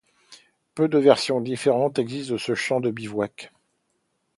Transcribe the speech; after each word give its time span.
Peu 0.73 0.87
de 0.87 0.97
versions 0.97 1.41
différentes 1.41 1.99
existent 1.99 2.33
de 2.33 2.39
ce 2.39 2.55
chant 2.55 2.79
de 2.79 2.89
bivouac. 2.89 3.51